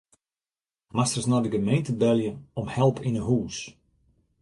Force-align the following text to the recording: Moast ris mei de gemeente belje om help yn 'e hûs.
Moast 0.95 1.15
ris 1.15 1.27
mei 1.31 1.43
de 1.43 1.51
gemeente 1.55 1.91
belje 2.01 2.31
om 2.59 2.67
help 2.75 2.97
yn 3.07 3.17
'e 3.19 3.23
hûs. 3.27 3.57